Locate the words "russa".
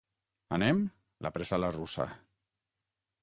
1.77-2.09